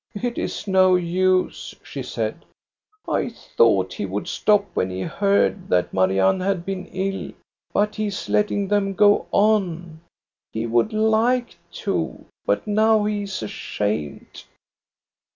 [0.15, 2.43] "It 's no use," she said."
[3.07, 7.33] I thought he would stop when he heard that Marianne had been ill;
[7.71, 9.99] but he is letting them go on.
[10.53, 14.45] He would like to, but now he is ashamed."